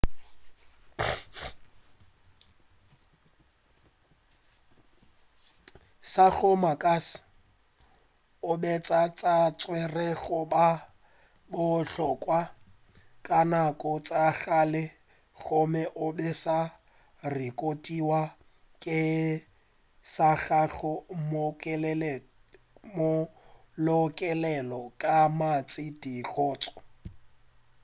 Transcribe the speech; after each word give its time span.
sa 6.11 6.25
go 6.35 6.49
makatša 6.63 7.17
o 8.49 8.51
be 8.61 8.73
a 8.99 9.01
sa 9.23 9.33
tšerwe 9.59 10.07
go 10.23 10.39
ba 10.53 10.67
o 10.81 10.83
bohlokwa 11.51 12.41
ka 13.25 13.39
nako 13.51 13.91
tša 14.07 14.25
kgale 14.39 14.83
gomme 15.43 15.83
o 16.03 16.05
be 16.17 16.29
a 16.35 16.39
sa 16.43 16.59
rekotiwa 17.35 18.21
ka 18.81 18.99
gare 21.61 22.13
ga 22.21 22.89
malokelelo 22.95 24.81
a 25.19 25.19
mantši 25.39 25.85
a 25.93 25.95
dikgoši 26.01 26.71